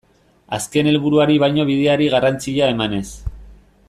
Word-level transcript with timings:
Azken 0.57 0.87
helburuari 0.91 1.37
baino 1.45 1.65
bideari 1.71 2.07
garrantzia 2.15 2.71
emanez. 2.77 3.07